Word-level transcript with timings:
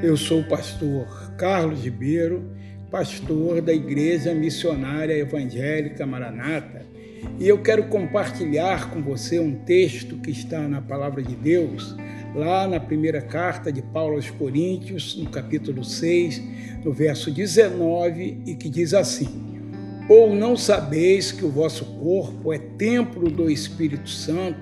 Eu 0.00 0.16
sou 0.16 0.42
o 0.42 0.44
pastor 0.44 1.32
Carlos 1.36 1.82
Ribeiro, 1.82 2.52
pastor 2.88 3.60
da 3.60 3.74
Igreja 3.74 4.32
Missionária 4.32 5.12
Evangélica 5.12 6.06
Maranata, 6.06 6.86
e 7.36 7.48
eu 7.48 7.60
quero 7.60 7.88
compartilhar 7.88 8.92
com 8.92 9.02
você 9.02 9.40
um 9.40 9.56
texto 9.64 10.16
que 10.18 10.30
está 10.30 10.68
na 10.68 10.80
Palavra 10.80 11.20
de 11.20 11.34
Deus, 11.34 11.96
lá 12.32 12.68
na 12.68 12.78
primeira 12.78 13.20
carta 13.20 13.72
de 13.72 13.82
Paulo 13.82 14.14
aos 14.14 14.30
Coríntios, 14.30 15.16
no 15.16 15.28
capítulo 15.30 15.82
6, 15.82 16.44
no 16.84 16.92
verso 16.92 17.32
19, 17.32 18.42
e 18.46 18.54
que 18.54 18.68
diz 18.68 18.94
assim: 18.94 19.58
Ou 20.08 20.32
não 20.32 20.56
sabeis 20.56 21.32
que 21.32 21.44
o 21.44 21.50
vosso 21.50 21.84
corpo 21.84 22.52
é 22.52 22.58
templo 22.58 23.28
do 23.28 23.50
Espírito 23.50 24.08
Santo, 24.08 24.60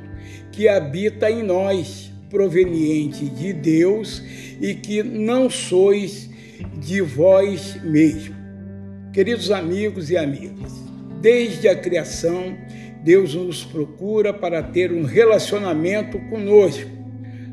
que 0.50 0.66
habita 0.66 1.30
em 1.30 1.42
nós, 1.42 2.10
proveniente 2.30 3.24
de 3.26 3.52
Deus 3.52 4.22
e 4.60 4.74
que 4.74 5.02
não 5.02 5.48
sois 5.48 6.28
de 6.78 7.00
vós 7.00 7.80
mesmo. 7.82 8.34
Queridos 9.12 9.50
amigos 9.50 10.10
e 10.10 10.16
amigas, 10.16 10.72
desde 11.20 11.68
a 11.68 11.76
criação, 11.76 12.56
Deus 13.02 13.34
nos 13.34 13.64
procura 13.64 14.32
para 14.32 14.62
ter 14.62 14.92
um 14.92 15.04
relacionamento 15.04 16.18
conosco. 16.28 16.90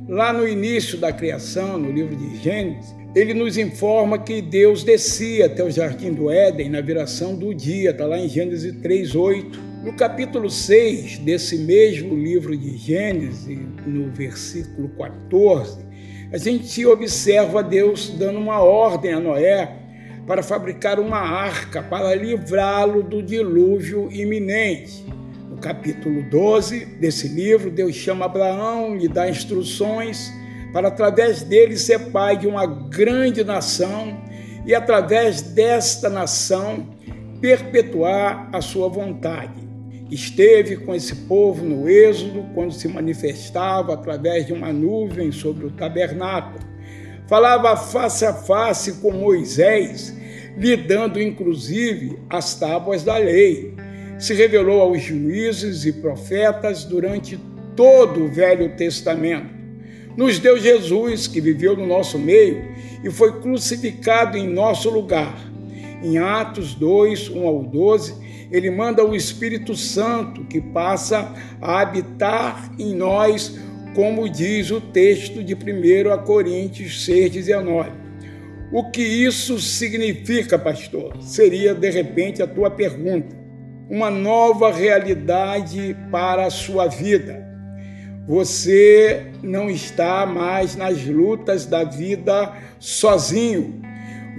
Lá 0.08 0.34
no 0.34 0.48
início 0.48 0.98
da 0.98 1.14
criação, 1.14 1.78
no 1.78 1.92
livro 1.92 2.16
de 2.16 2.38
Gênesis, 2.38 2.94
ele 3.16 3.34
nos 3.34 3.58
informa 3.58 4.18
que 4.18 4.42
Deus 4.42 4.84
descia 4.84 5.46
até 5.46 5.64
o 5.64 5.70
jardim 5.70 6.14
do 6.14 6.32
Éden 6.32 6.70
na 6.70 6.82
viração 6.82 7.36
do 7.36 7.54
dia, 7.54 7.92
está 7.92 8.06
lá 8.06 8.18
em 8.18 8.28
Gênesis 8.28 8.74
3:8 8.82 9.74
no 9.84 9.94
capítulo 9.94 10.50
6 10.50 11.18
desse 11.20 11.58
mesmo 11.58 12.16
livro 12.16 12.56
de 12.56 12.78
Gênesis, 12.78 13.60
no 13.86 14.10
versículo 14.12 14.88
14, 14.98 15.86
a 16.32 16.38
gente 16.38 16.86
observa 16.86 17.62
Deus 17.62 18.10
dando 18.18 18.40
uma 18.40 18.62
ordem 18.62 19.12
a 19.12 19.20
Noé 19.20 19.76
para 20.26 20.42
fabricar 20.42 21.02
uma 21.02 21.20
arca 21.20 21.84
para 21.84 22.16
livrá-lo 22.16 23.04
do 23.04 23.22
dilúvio 23.22 24.10
iminente. 24.10 25.06
No 25.50 25.58
capítulo 25.58 26.24
12 26.24 26.86
desse 27.00 27.28
livro, 27.28 27.70
Deus 27.70 27.94
chama 27.94 28.26
Abraão, 28.26 28.96
lhe 28.96 29.10
dá 29.10 29.30
instruções 29.30 30.32
para, 30.74 30.90
através 30.90 31.44
dele, 31.44 31.78
ser 31.78 32.12
pai 32.12 32.36
de 32.36 32.48
uma 32.48 32.66
grande 32.66 33.44
nação 33.44 34.22
e, 34.66 34.76
através 34.76 35.42
desta 35.42 36.10
nação, 36.10 36.90
perpetuar 37.40 38.50
a 38.52 38.60
sua 38.60 38.90
vontade 38.90 39.64
esteve 40.14 40.78
com 40.78 40.94
esse 40.94 41.16
povo 41.16 41.64
no 41.66 41.90
Êxodo, 41.90 42.46
quando 42.54 42.72
se 42.72 42.88
manifestava 42.88 43.94
através 43.94 44.46
de 44.46 44.54
uma 44.54 44.72
nuvem 44.72 45.32
sobre 45.32 45.66
o 45.66 45.72
tabernáculo. 45.72 46.64
Falava 47.28 47.76
face 47.76 48.26
a 48.26 48.34
face 48.34 48.94
com 49.02 49.12
Moisés, 49.12 50.16
lhe 50.58 50.78
dando 50.78 51.22
inclusive 51.22 52.20
as 52.30 52.54
tábuas 52.56 53.04
da 53.04 53.18
lei. 53.18 53.74
Se 54.20 54.34
revelou 54.34 54.82
aos 54.82 55.02
juízes 55.02 55.86
e 55.86 55.94
profetas 55.94 56.86
durante 56.86 57.40
todo 57.76 58.26
o 58.26 58.32
Velho 58.32 58.76
Testamento. 58.76 59.63
Nos 60.16 60.38
deu 60.40 60.60
Jesus, 60.60 61.28
que 61.28 61.42
viveu 61.42 61.76
no 61.76 61.88
nosso 61.88 62.20
meio 62.20 62.64
e 63.04 63.10
foi 63.10 63.40
crucificado 63.42 64.38
em 64.38 64.48
nosso 64.48 64.90
lugar. 64.90 65.36
Em 66.04 66.18
Atos 66.18 66.76
2, 66.76 67.30
1 67.30 67.48
ao 67.48 67.64
12, 67.64 68.16
ele 68.52 68.70
manda 68.70 69.04
o 69.04 69.16
Espírito 69.16 69.76
Santo 69.76 70.44
que 70.46 70.62
passa 70.62 71.34
a 71.60 71.82
habitar 71.82 72.72
em 72.78 72.94
nós, 72.94 73.58
como 73.96 74.30
diz 74.30 74.70
o 74.70 74.80
texto 74.80 75.44
de 75.44 75.56
1 75.56 76.24
Coríntios 76.24 77.08
6,19. 77.08 77.92
O 78.72 78.90
que 78.90 79.02
isso 79.02 79.60
significa, 79.60 80.58
pastor? 80.58 81.16
Seria 81.22 81.74
de 81.74 81.90
repente 81.90 82.42
a 82.42 82.48
tua 82.48 82.70
pergunta. 82.72 83.36
Uma 83.90 84.10
nova 84.10 84.72
realidade 84.72 85.96
para 86.12 86.46
a 86.46 86.50
sua 86.50 86.88
vida. 86.88 87.53
Você 88.28 89.28
não 89.42 89.70
está 89.70 90.26
mais 90.26 90.76
nas 90.76 91.04
lutas 91.06 91.66
da 91.66 91.84
vida 91.84 92.54
sozinho. 92.80 93.82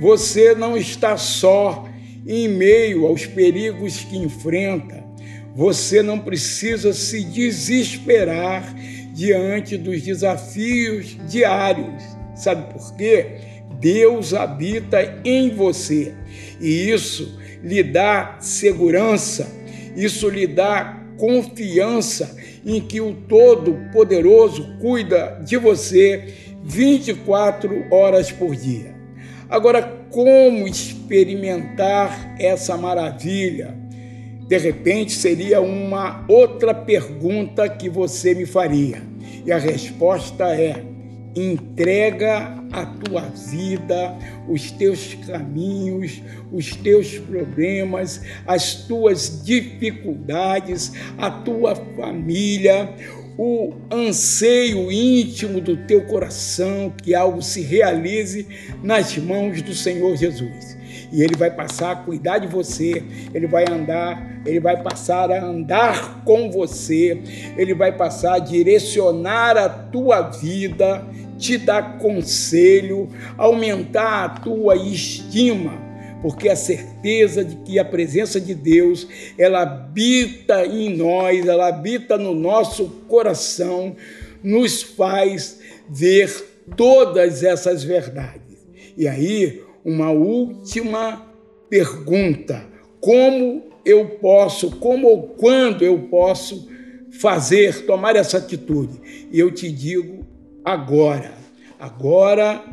Você 0.00 0.55
não 0.55 0.77
está 0.77 1.17
só 1.17 1.87
em 2.27 2.49
meio 2.49 3.06
aos 3.06 3.27
perigos 3.27 3.99
que 3.99 4.17
enfrenta, 4.17 5.05
você 5.55 6.03
não 6.03 6.19
precisa 6.19 6.93
se 6.93 7.22
desesperar 7.22 8.75
diante 9.12 9.77
dos 9.77 10.03
desafios 10.03 11.16
diários. 11.28 12.03
Sabe 12.34 12.72
por 12.72 12.97
quê? 12.97 13.39
Deus 13.78 14.33
habita 14.33 15.21
em 15.25 15.51
você 15.51 16.15
e 16.61 16.91
isso 16.91 17.39
lhe 17.62 17.83
dá 17.83 18.37
segurança, 18.41 19.47
isso 19.95 20.28
lhe 20.28 20.47
dá 20.47 21.03
confiança 21.19 22.36
em 22.64 22.80
que 22.80 23.00
o 23.00 23.14
Todo-Poderoso 23.14 24.78
cuida 24.80 25.41
de 25.44 25.56
você 25.56 26.34
24 26.62 27.86
horas 27.91 28.32
por 28.32 28.56
dia. 28.56 28.94
Agora, 29.48 29.82
como 30.10 30.66
experimentar 30.66 32.34
essa 32.38 32.76
maravilha? 32.76 33.76
De 34.48 34.58
repente 34.58 35.12
seria 35.12 35.60
uma 35.60 36.24
outra 36.28 36.74
pergunta 36.74 37.69
que 37.69 37.88
você 37.88 38.34
me 38.34 38.47
faria. 38.47 39.03
E 39.44 39.53
a 39.53 39.58
resposta 39.58 40.44
é: 40.44 40.82
entrega 41.37 42.55
a 42.72 42.87
tua 42.87 43.22
vida, 43.22 44.17
os 44.49 44.71
teus 44.71 45.15
caminhos, 45.27 46.22
os 46.53 46.75
teus 46.77 47.19
problemas, 47.19 48.21
as 48.47 48.75
tuas 48.75 49.45
dificuldades, 49.45 50.93
a 51.19 51.31
tua 51.31 51.75
família, 51.75 52.95
o 53.37 53.75
anseio 53.91 54.93
íntimo 54.93 55.61
do 55.61 55.77
teu 55.77 56.06
coração 56.06 56.93
que 57.03 57.15
algo 57.15 57.43
se 57.43 57.61
realize 57.62 58.47
nas 58.83 59.16
mãos 59.19 59.61
do 59.61 59.75
Senhor 59.75 60.16
Jesus. 60.16 60.77
E 61.12 61.22
ele 61.22 61.37
vai 61.37 61.51
passar 61.51 61.93
a 61.93 61.97
cuidar 61.97 62.39
de 62.39 62.47
você, 62.47 63.03
ele 63.33 63.47
vai 63.47 63.65
andar, 63.69 64.41
ele 64.45 64.59
vai 64.59 64.83
passar 64.83 65.31
a 65.31 65.45
andar 65.45 66.25
com 66.25 66.51
você, 66.51 67.21
ele 67.56 67.72
vai 67.72 67.93
passar 67.97 68.34
a 68.34 68.39
direcionar 68.41 69.56
a 69.56 69.69
tua 69.69 70.22
vida, 70.22 71.06
te 71.39 71.59
dar 71.59 71.99
conselho, 71.99 73.09
aumentar 73.37 74.25
a 74.25 74.28
tua 74.41 74.77
estima 74.77 75.84
porque 76.25 76.49
a 76.49 76.56
certeza 76.56 77.45
de 77.45 77.55
que 77.56 77.78
a 77.78 77.84
presença 77.84 78.41
de 78.41 78.55
Deus, 78.55 79.06
ela 79.37 79.61
habita 79.61 80.65
em 80.65 80.97
nós, 80.97 81.47
ela 81.47 81.69
habita 81.69 82.17
no 82.17 82.34
nosso 82.34 82.87
coração, 83.06 83.95
nos 84.43 84.83
faz 84.83 85.61
ver 85.87 86.33
todas 86.78 87.43
essas 87.43 87.84
verdades. 87.84 88.56
E 88.97 89.06
aí, 89.06 89.62
uma 89.84 90.12
última 90.12 91.31
pergunta: 91.69 92.65
como 93.01 93.65
eu 93.84 94.09
posso, 94.19 94.71
como 94.77 95.09
ou 95.09 95.22
quando 95.25 95.84
eu 95.84 96.09
posso 96.11 96.71
fazer, 97.21 97.84
tomar 97.84 98.16
essa 98.16 98.39
atitude? 98.39 99.28
E 99.31 99.39
eu 99.39 99.51
te 99.51 99.71
digo 99.71 100.25
agora. 100.64 101.32
Agora 101.78 102.64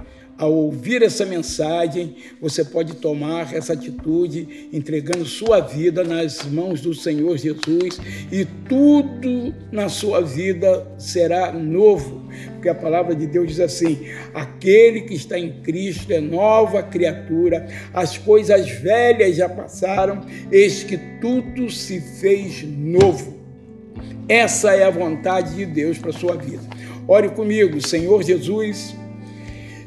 ao 0.41 0.51
ouvir 0.51 1.03
essa 1.03 1.23
mensagem, 1.23 2.15
você 2.41 2.65
pode 2.65 2.95
tomar 2.95 3.53
essa 3.53 3.73
atitude 3.73 4.69
entregando 4.73 5.23
sua 5.23 5.59
vida 5.59 6.03
nas 6.03 6.43
mãos 6.45 6.81
do 6.81 6.95
Senhor 6.95 7.37
Jesus 7.37 7.99
e 8.31 8.43
tudo 8.67 9.53
na 9.71 9.87
sua 9.87 10.19
vida 10.19 10.95
será 10.97 11.51
novo. 11.51 12.27
Porque 12.53 12.69
a 12.69 12.73
palavra 12.73 13.13
de 13.13 13.27
Deus 13.27 13.49
diz 13.49 13.59
assim: 13.59 13.99
aquele 14.33 15.01
que 15.01 15.13
está 15.13 15.37
em 15.37 15.61
Cristo 15.61 16.11
é 16.11 16.19
nova 16.19 16.81
criatura, 16.81 17.67
as 17.93 18.17
coisas 18.17 18.67
velhas 18.67 19.35
já 19.35 19.47
passaram, 19.47 20.25
eis 20.51 20.83
que 20.83 20.97
tudo 21.21 21.69
se 21.69 22.01
fez 22.01 22.63
novo. 22.63 23.39
Essa 24.27 24.73
é 24.73 24.85
a 24.85 24.89
vontade 24.89 25.55
de 25.55 25.67
Deus 25.67 25.99
para 25.99 26.09
a 26.09 26.13
sua 26.13 26.35
vida. 26.35 26.63
Ore 27.07 27.29
comigo, 27.29 27.81
Senhor 27.81 28.23
Jesus. 28.23 28.95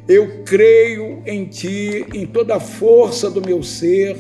Eu 0.06 0.44
creio 0.44 1.22
em 1.24 1.46
Ti, 1.46 2.04
em 2.12 2.26
toda 2.26 2.56
a 2.56 2.60
força 2.60 3.30
do 3.30 3.40
meu 3.40 3.62
ser, 3.62 4.16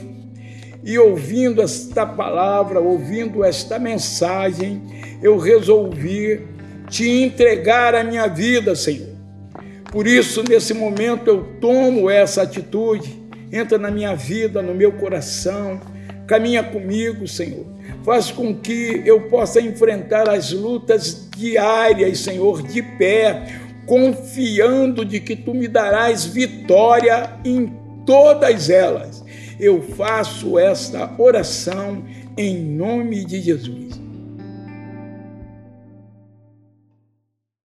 e 0.82 0.98
ouvindo 0.98 1.62
esta 1.62 2.06
palavra, 2.06 2.80
ouvindo 2.80 3.42
esta 3.42 3.78
mensagem, 3.78 4.82
eu 5.22 5.38
resolvi 5.38 6.40
te 6.88 7.08
entregar 7.08 7.94
a 7.94 8.04
minha 8.04 8.26
vida, 8.26 8.74
Senhor. 8.74 9.14
Por 9.90 10.06
isso, 10.06 10.42
nesse 10.46 10.74
momento, 10.74 11.28
eu 11.28 11.44
tomo 11.60 12.10
essa 12.10 12.42
atitude, 12.42 13.22
entra 13.50 13.78
na 13.78 13.90
minha 13.90 14.14
vida, 14.14 14.60
no 14.60 14.74
meu 14.74 14.92
coração, 14.92 15.80
caminha 16.26 16.62
comigo, 16.62 17.26
Senhor. 17.26 17.66
Faz 18.04 18.30
com 18.30 18.54
que 18.54 19.02
eu 19.04 19.28
possa 19.28 19.60
enfrentar 19.60 20.28
as 20.28 20.52
lutas 20.52 21.28
diárias, 21.36 22.18
Senhor, 22.18 22.62
de 22.62 22.82
pé, 22.82 23.60
confiando 23.86 25.04
de 25.04 25.20
que 25.20 25.36
tu 25.36 25.54
me 25.54 25.68
darás 25.68 26.24
vitória 26.24 27.38
em 27.44 27.72
todas 28.04 28.70
elas. 28.70 29.24
Eu 29.58 29.80
faço 29.80 30.58
esta 30.58 31.10
oração 31.18 32.04
em 32.36 32.60
nome 32.60 33.24
de 33.24 33.40
Jesus. 33.40 34.03